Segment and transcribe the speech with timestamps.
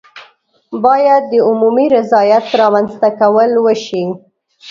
[0.85, 4.05] باید د عمومي رضایت رامنځته کول وشي.